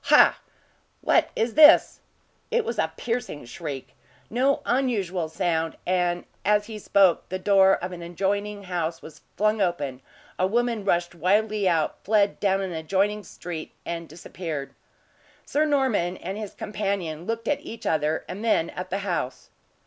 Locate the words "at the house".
18.71-19.51